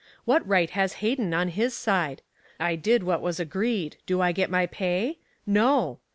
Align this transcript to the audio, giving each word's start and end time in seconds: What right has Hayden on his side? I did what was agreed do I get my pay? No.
What 0.25 0.47
right 0.47 0.71
has 0.71 0.93
Hayden 1.05 1.31
on 1.35 1.49
his 1.49 1.75
side? 1.77 2.23
I 2.59 2.75
did 2.75 3.03
what 3.03 3.21
was 3.21 3.39
agreed 3.39 3.97
do 4.07 4.19
I 4.19 4.31
get 4.31 4.49
my 4.49 4.65
pay? 4.65 5.19
No. 5.45 5.99